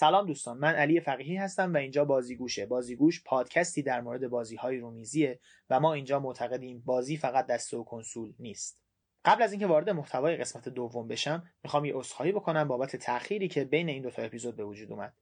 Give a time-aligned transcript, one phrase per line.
[0.00, 4.78] سلام دوستان من علی فقیهی هستم و اینجا بازیگوشه بازیگوش پادکستی در مورد بازی های
[4.78, 8.82] رومیزیه و ما اینجا معتقدیم بازی فقط دسته و کنسول نیست.
[9.24, 13.64] قبل از اینکه وارد محتوای قسمت دوم بشم می‌خوام یه عذرخواهی بکنم بابت تأخیری که
[13.64, 15.14] بین این دو تا اپیزود به وجود اومد.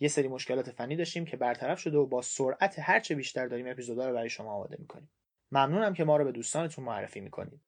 [0.00, 4.08] یه سری مشکلات فنی داشتیم که برطرف شده و با سرعت هرچه بیشتر داریم اپیزودا
[4.08, 5.10] رو برای شما آماده می‌کنیم.
[5.52, 7.60] ممنونم که ما رو به دوستانتون معرفی می‌کنید.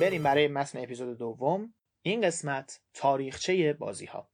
[0.00, 1.74] بریم برای متن اپیزود دوم.
[2.02, 4.28] این قسمت تاریخچه بازی ها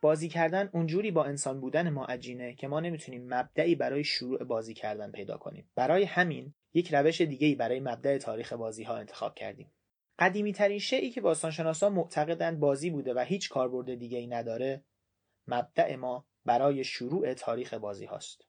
[0.00, 4.74] بازی کردن اونجوری با انسان بودن ما عجینه که ما نمی‌تونیم مبدعی برای شروع بازی
[4.74, 5.70] کردن پیدا کنیم.
[5.74, 9.72] برای همین یک روش دیگه برای مبدع تاریخ بازی ها انتخاب کردیم.
[10.18, 14.84] قدیمی ترین شیعی که باستانشناسان معتقدند بازی بوده و هیچ کاربرد دیگه ای نداره
[15.48, 18.48] مبدع ما برای شروع تاریخ بازی هاست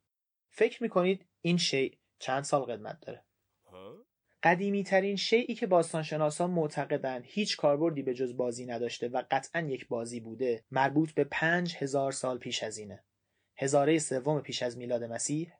[0.49, 3.24] فکر می‌کنید این شیء چند سال قدمت داره؟
[4.45, 9.87] قدیمی ترین شیعی که باستانشناسان معتقدند هیچ کاربردی به جز بازی نداشته و قطعا یک
[9.87, 13.03] بازی بوده مربوط به پنج هزار سال پیش از اینه.
[13.57, 15.53] هزاره سوم پیش از میلاد مسیح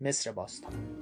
[0.00, 1.01] مصر باستان.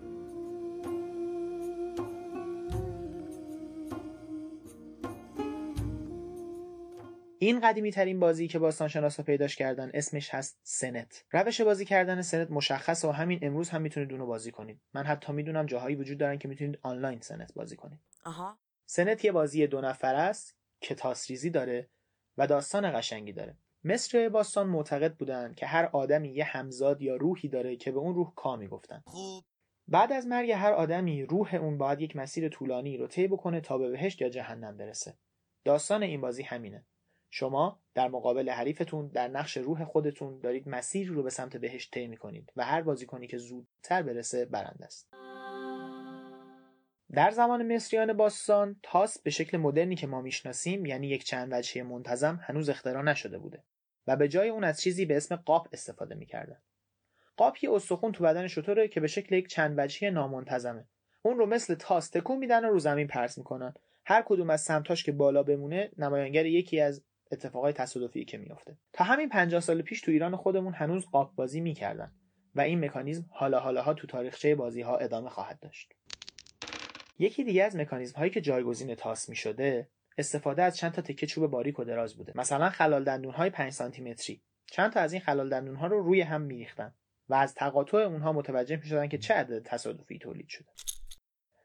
[7.43, 11.25] این قدیمی ترین بازی که باستان شناسا پیداش کردن اسمش هست سنت.
[11.31, 14.81] روش بازی کردن سنت مشخصه و همین امروز هم می‌تونید اونو بازی کنید.
[14.95, 17.99] من حتی می‌دونم جاهایی وجود دارن که می‌تونید آنلاین سنت بازی کنید.
[18.25, 18.59] آها.
[18.87, 21.89] سنت یه بازی دو نفر است که تاسریزی داره
[22.39, 23.57] و داستان قشنگی داره.
[23.85, 28.15] مصر باستان معتقد بودن که هر آدمی یه همزاد یا روحی داره که به اون
[28.15, 29.03] روح کا می‌گفتن.
[29.07, 29.45] خوب.
[29.89, 33.79] بعد از مرگ هر آدمی روح اون باید یک مسیر طولانی رو طی بکنه تا
[33.79, 35.15] به بهشت یا جهنم برسه.
[35.65, 36.87] داستان این بازی همینه.
[37.31, 42.07] شما در مقابل حریفتون در نقش روح خودتون دارید مسیر رو به سمت بهشت طی
[42.07, 45.09] می‌کنید و هر بازیکنی که زودتر برسه برنده است.
[47.13, 51.83] در زمان مصریان باستان تاس به شکل مدرنی که ما می‌شناسیم یعنی یک چند وجهی
[51.83, 53.65] منتظم هنوز اختراع نشده بوده
[54.07, 56.59] و به جای اون از چیزی به اسم قاپ استفاده می‌کردن
[57.37, 60.89] قاپ یه استخون تو بدن شطوره که به شکل یک چند وجهی نامنتظمه.
[61.23, 63.75] اون رو مثل تاس تکون میدن و رو زمین پرس می‌کنن.
[64.05, 68.79] هر کدوم از سمتاش که بالا بمونه نمایانگر یکی از اتفاقای تصادفی که میافته.
[68.93, 72.13] تا همین 50 سال پیش تو ایران خودمون هنوز قاپ بازی می‌کردن
[72.55, 75.93] و این مکانیزم حالا حالاها تو تاریخچه بازی ها ادامه خواهد داشت.
[77.19, 81.27] یکی دیگه از مکانیزم هایی که جایگزین تاس می شده استفاده از چند تا تکه
[81.27, 82.33] چوب باریک و دراز بوده.
[82.37, 86.03] مثلا خلال دندون های 5 سانتی متری چند تا از این خلال دندون ها رو
[86.03, 86.95] روی هم میریختن
[87.29, 90.69] و از تقاطع اونها متوجه می شدن که چه عدد تصادفی تولید شده.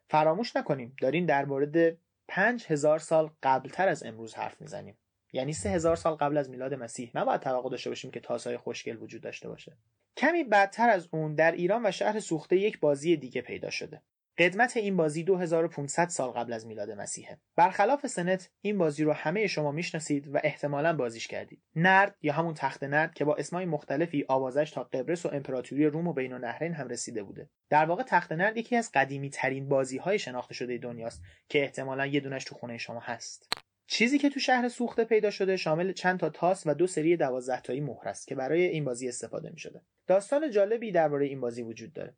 [0.10, 1.98] فراموش نکنیم داریم در مورد
[2.28, 4.98] 5000 سال قبلتر از امروز حرف می‌زنیم.
[5.36, 7.12] یعنی سه هزار سال قبل از میلاد مسیح.
[7.16, 9.78] نباید توقع داشته باشیم که تاسای خوشگل وجود داشته باشه.
[10.18, 14.02] کمی بعدتر از اون در ایران و شهر سوخته یک بازی دیگه پیدا شده.
[14.38, 17.40] قدمت این بازی 2500 سال قبل از میلاد مسیحه.
[17.56, 21.62] برخلاف سنت این بازی رو همه شما می‌شناسید و احتمالا بازیش کردید.
[21.76, 26.08] نرد یا همون تخت نرد که با اسمای مختلفی آوازش تا قبرس و امپراتوری روم
[26.08, 27.50] و بین النهرین هم رسیده بوده.
[27.70, 32.06] در واقع تخت نرد یکی از قدیمی ترین بازی های شناخته شده دنیاست که احتمالا
[32.06, 33.65] یه دونش تو خونه شما هست.
[33.88, 37.62] چیزی که تو شهر سوخته پیدا شده شامل چند تا تاس و دو سری دوازده
[37.62, 39.82] تایی مهر است که برای این بازی استفاده می شده.
[40.08, 42.16] داستان جالبی درباره این بازی وجود داره.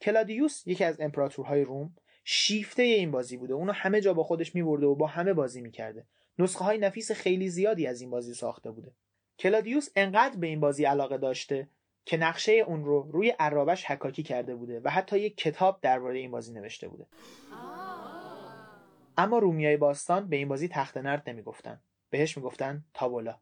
[0.00, 3.54] کلادیوس یکی از امپراتورهای روم شیفته این بازی بوده.
[3.54, 6.06] اونو همه جا با خودش میبرده و با همه بازی می‌کرده.
[6.38, 8.92] نسخه های نفیس خیلی زیادی از این بازی ساخته بوده.
[9.38, 11.68] کلادیوس انقدر به این بازی علاقه داشته
[12.04, 16.30] که نقشه اون رو روی ارابش حکاکی کرده بوده و حتی یک کتاب درباره این
[16.30, 17.06] بازی نوشته بوده.
[19.18, 21.80] اما رومیای باستان به این بازی تخت نرد نمی‌گفتن.
[22.10, 23.40] بهش می‌گفتن تابولا.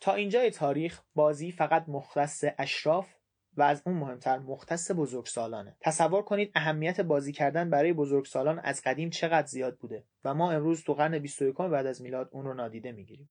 [0.00, 3.14] تا اینجای تاریخ بازی فقط مختص اشراف
[3.56, 5.76] و از اون مهمتر مختص بزرگسالانه.
[5.80, 10.84] تصور کنید اهمیت بازی کردن برای بزرگسالان از قدیم چقدر زیاد بوده و ما امروز
[10.84, 13.30] تو قرن 21 بعد از میلاد اون رو نادیده می‌گیریم.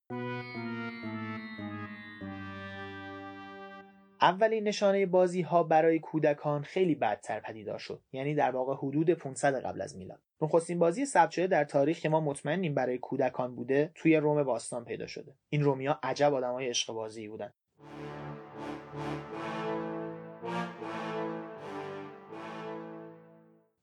[4.22, 8.02] اولین نشانه بازی ها برای کودکان خیلی بدتر پدیدار شد.
[8.12, 10.22] یعنی در واقع حدود 500 قبل از میلاد.
[10.42, 14.86] نخستین بازی ثبت شده در تاریخ که ما مطمئنیم برای کودکان بوده توی روم باستان
[14.86, 15.36] پیدا شده.
[15.50, 17.54] این رومیا عجب آدمای عشق بازی بودن.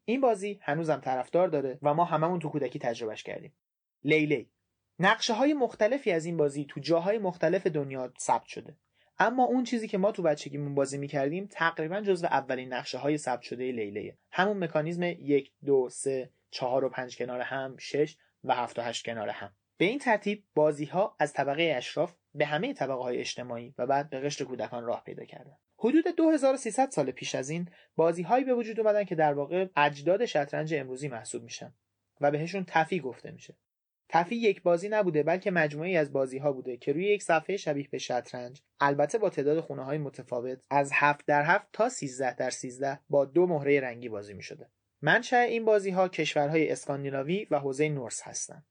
[0.04, 3.52] این بازی هنوزم طرفدار داره و ما هممون تو کودکی تجربهش کردیم.
[4.04, 4.50] لیلی
[4.98, 8.76] نقشه های مختلفی از این بازی تو جاهای مختلف دنیا ثبت شده.
[9.18, 13.42] اما اون چیزی که ما تو بچگیمون بازی می‌کردیم تقریبا جزو اولین نقشه های ثبت
[13.42, 14.16] شده لیلیه.
[14.32, 19.04] همون مکانیزم یک دو سه چهار و پنج کنار هم شش و هفت و هشت
[19.04, 19.52] کنار هم.
[19.76, 24.10] به این ترتیب بازی ها از طبقه اشراف به همه طبقه های اجتماعی و بعد
[24.10, 25.56] به قشر کودکان راه پیدا کردن.
[25.78, 30.24] حدود 2300 سال پیش از این بازی هایی به وجود اومدن که در واقع اجداد
[30.24, 31.74] شطرنج امروزی محسوب میشن
[32.20, 33.54] و بهشون تفی گفته میشه.
[34.08, 37.88] تفی یک بازی نبوده بلکه مجموعی از بازی ها بوده که روی یک صفحه شبیه
[37.90, 42.50] به شطرنج البته با تعداد خونه های متفاوت از 7 در 7 تا 13 در
[42.50, 44.70] 13 با دو مهره رنگی بازی می شده.
[45.02, 48.66] منشأ این بازی ها کشورهای اسکاندیناوی و حوزه نورس هستند.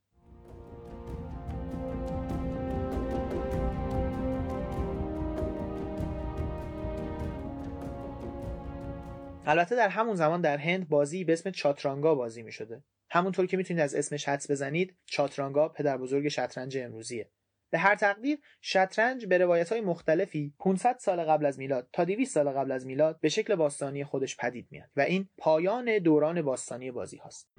[9.45, 12.83] البته در همون زمان در هند بازی به اسم چاترانگا بازی می شده
[13.13, 17.29] همونطور که می‌تونید از اسمش حدس بزنید چاترانگا پدر بزرگ شطرنج امروزیه.
[17.69, 22.33] به هر تقدیر شطرنج به روایت های مختلفی 500 سال قبل از میلاد تا 200
[22.33, 26.91] سال قبل از میلاد به شکل باستانی خودش پدید میاد و این پایان دوران باستانی
[26.91, 27.49] بازی هاست.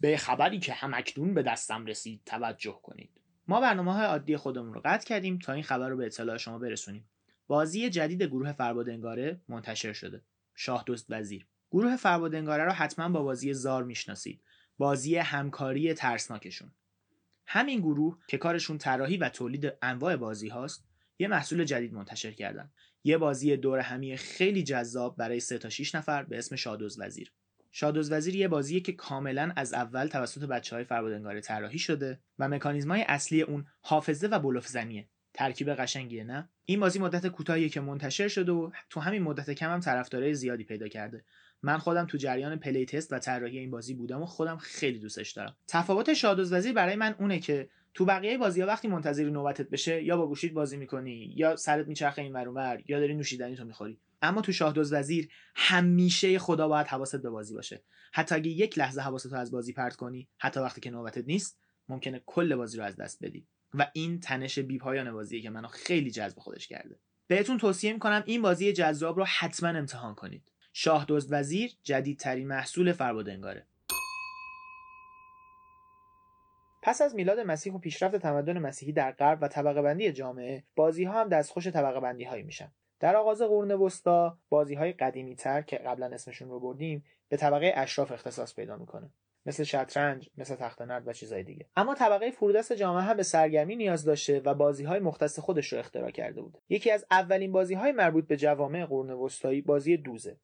[0.00, 3.10] به خبری که همکنون به دستم رسید توجه کنید.
[3.48, 6.58] ما برنامه های عادی خودمون رو قطع کردیم تا این خبر رو به اطلاع شما
[6.58, 7.10] برسونیم.
[7.46, 10.22] بازی جدید گروه فربادنگاره منتشر شده.
[10.54, 11.46] شاه دوست وزیر.
[11.70, 14.42] گروه فربادنگاره رو حتما با بازی زار می‌شناسید.
[14.78, 16.72] بازی همکاری ترسناکشون.
[17.46, 20.84] همین گروه که کارشون طراحی و تولید انواع بازی هاست
[21.18, 22.70] یه محصول جدید منتشر کردن.
[23.04, 27.32] یه بازی دور همی خیلی جذاب برای 3 تا 6 نفر به اسم شادوز وزیر.
[27.72, 32.48] شادوز وزیر یه بازیه که کاملا از اول توسط بچه های فربادنگاره طراحی شده و
[32.48, 37.80] مکانیزمای اصلی اون حافظه و بلوف زنیه ترکیب قشنگیه نه؟ این بازی مدت کوتاهی که
[37.80, 41.24] منتشر شده و تو همین مدت کم هم طرفدارای زیادی پیدا کرده.
[41.62, 45.30] من خودم تو جریان پلی تست و طراحی این بازی بودم و خودم خیلی دوستش
[45.30, 45.56] دارم.
[45.66, 50.02] تفاوت شادوز وزیر برای من اونه که تو بقیه بازی ها وقتی منتظر نوبتت بشه
[50.02, 53.98] یا با گوشیت بازی می‌کنی یا سرت میچرخه این ور یا داری نوشیدنی تو می‌خوری.
[54.22, 57.82] اما تو شاهدوز وزیر همیشه خدا باید حواست به بازی باشه.
[58.12, 61.58] حتی اگه یک لحظه حواست از بازی پرت کنی حتی وقتی که نوبتت نیست
[61.88, 63.46] ممکنه کل بازی رو از دست بدی.
[63.74, 67.00] و این تنش بی پایان بازیه که منو خیلی جذب خودش کرده.
[67.26, 70.52] بهتون توصیه می‌کنم این بازی جذاب رو حتما امتحان کنید.
[70.72, 73.66] شاه وزیر جدیدترین محصول فربادنگاره.
[76.82, 81.04] پس از میلاد مسیح و پیشرفت تمدن مسیحی در غرب و طبقه بندی جامعه بازی
[81.04, 82.72] ها هم دستخوش طبقه بندی هایی میشن.
[83.00, 87.72] در آغاز قرون وسطا بازی های قدیمی تر که قبلا اسمشون رو بردیم به طبقه
[87.76, 89.10] اشراف اختصاص پیدا می‌کنه.
[89.46, 91.66] مثل شطرنج مثل تخت نرد و چیزهای دیگه.
[91.76, 95.78] اما طبقه فرودست جامعه هم به سرگرمی نیاز داشته و بازی های مختص خودش رو
[95.78, 96.58] اختراع کرده بود.
[96.68, 100.36] یکی از اولین بازی های مربوط به جوامع قرون وسطایی بازی دوزه.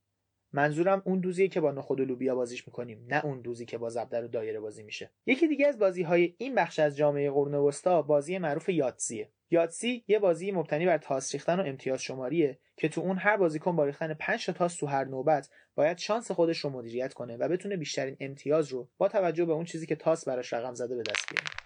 [0.57, 3.91] منظورم اون دوزیه که با نخود و لوبیا بازیش می‌کنیم نه اون دوزی که با
[3.91, 5.11] زبدر و دایره بازی میشه.
[5.27, 9.31] یکی دیگه از بازی های این بخش از جامعه قرون وسطا بازی معروف یاتسیه.
[9.51, 13.77] یاتسی یه بازی مبتنی بر تاس ریختن و امتیاز شماریه که تو اون هر بازیکن
[13.77, 17.49] با ریختن 5 تا تاس تو هر نوبت باید شانس خودش رو مدیریت کنه و
[17.49, 21.03] بتونه بیشترین امتیاز رو با توجه به اون چیزی که تاس براش رقم زده به
[21.03, 21.66] دست بیاره.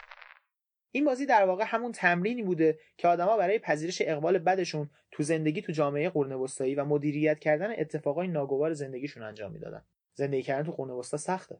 [0.92, 5.62] این بازی در واقع همون تمرینی بوده که آدما برای پذیرش اقبال بدشون تو زندگی
[5.62, 9.84] تو جامعه قرون وسطایی و مدیریت کردن اتفاقای ناگوار زندگیشون انجام می‌دادن.
[10.14, 11.58] زندگی کردن تو قرون وسطا سخته.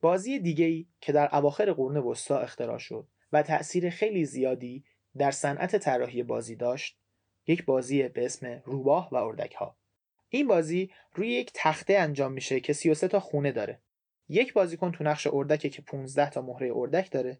[0.00, 4.84] بازی دیگه ای که در اواخر قرون وسطا اختراع شد و تأثیر خیلی زیادی
[5.18, 6.98] در صنعت طراحی بازی داشت
[7.46, 9.76] یک بازی به اسم روباه و اردک ها
[10.28, 13.78] این بازی روی یک تخته انجام میشه که 33 تا خونه داره.
[14.28, 17.38] یک بازیکن تو نقش اردکه که 15 تا مهره اردک داره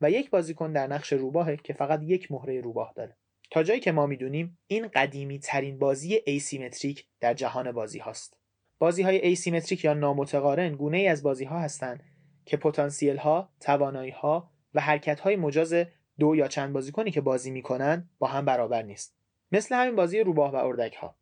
[0.00, 3.16] و یک بازیکن در نقش روباهه که فقط یک مهره روباه داره.
[3.50, 8.36] تا جایی که ما می‌دونیم این قدیمی ترین بازی asymmetric در جهان بازی هاست.
[8.78, 12.02] بازی های asymmetric یا نامتقارن گونه ای از بازی ها هستند
[12.44, 15.74] که پتانسیل ها، توانایی ها و حرکت های مجاز
[16.18, 19.16] دو یا چند بازیکنی که بازی می‌کنن با هم برابر نیست.
[19.52, 21.16] مثل همین بازی روباه و اردک ها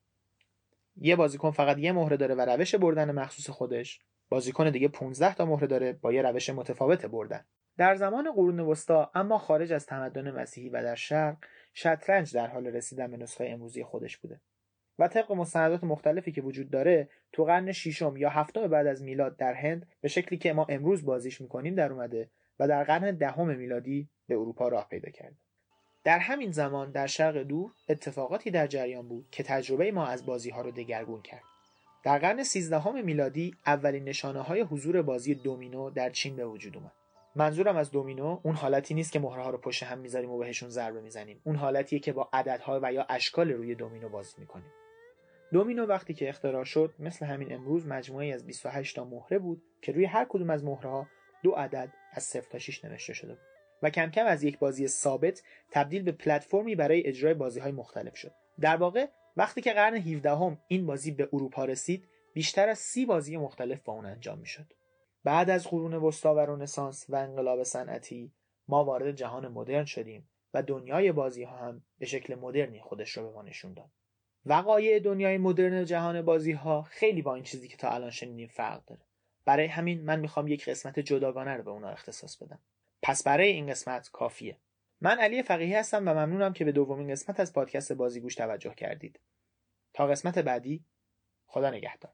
[0.96, 5.46] یه بازیکن فقط یه مهره داره و روش بردن مخصوص خودش بازیکن دیگه 15 تا
[5.46, 7.44] مهره داره با یه روش متفاوت بردن.
[7.78, 11.36] در زمان قرون وسطا اما خارج از تمدن مسیحی و در شرق
[11.74, 14.40] شطرنج در حال رسیدن به نسخه امروزی خودش بوده
[14.98, 19.36] و طبق مستندات مختلفی که وجود داره تو قرن ششم یا هفتم بعد از میلاد
[19.36, 23.56] در هند به شکلی که ما امروز بازیش می‌کنیم در اومده و در قرن دهم
[23.56, 25.36] میلادی به اروپا راه پیدا کرده.
[26.04, 30.50] در همین زمان در شرق دور اتفاقاتی در جریان بود که تجربه ما از بازی
[30.50, 31.42] ها رو دگرگون کرد.
[32.04, 36.92] در قرن سیزدهم میلادی اولین نشانه های حضور بازی دومینو در چین به وجود اومد.
[37.38, 40.68] منظورم از دومینو اون حالتی نیست که مهره ها رو پشت هم می‌ذاریم و بهشون
[40.68, 41.40] ضربه می‌زنیم.
[41.44, 44.72] اون حالتیه که با عددها و یا اشکال روی دومینو بازی می‌کنیم.
[45.52, 49.92] دومینو وقتی که اختراع شد مثل همین امروز مجموعه از 28 تا مهره بود که
[49.92, 51.06] روی هر کدوم از مهره ها
[51.42, 53.42] دو عدد از 0 تا 6 نوشته شده بود.
[53.82, 58.16] و کم کم از یک بازی ثابت تبدیل به پلتفرمی برای اجرای بازی های مختلف
[58.16, 58.32] شد.
[58.60, 63.06] در واقع وقتی که قرن 17 هم این بازی به اروپا رسید بیشتر از سی
[63.06, 64.66] بازی مختلف با اون انجام می‌شد.
[65.26, 68.32] بعد از قرون وسطا و رنسانس و انقلاب صنعتی
[68.68, 73.22] ما وارد جهان مدرن شدیم و دنیای بازی ها هم به شکل مدرنی خودش رو
[73.28, 73.90] به ما نشون داد.
[74.44, 78.84] وقایع دنیای مدرن جهان بازی ها خیلی با این چیزی که تا الان شنیدیم فرق
[78.84, 79.00] داره.
[79.44, 82.58] برای همین من می‌خوام یک قسمت جداگانه رو به اونا اختصاص بدم.
[83.02, 84.56] پس برای این قسمت کافیه.
[85.00, 89.20] من علی فقیهی هستم و ممنونم که به دومین قسمت از پادکست بازیگوش توجه کردید.
[89.94, 90.84] تا قسمت بعدی
[91.46, 92.12] خدا نگهدار.